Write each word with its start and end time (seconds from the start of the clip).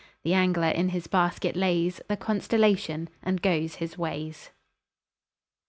The 0.23 0.33
angler 0.33 0.69
in 0.69 0.89
his 0.89 1.05
basket 1.05 1.55
lays 1.55 2.01
The 2.07 2.17
constellation, 2.17 3.07
and 3.21 3.39
goes 3.39 3.75
his 3.75 3.99
ways. 3.99 4.49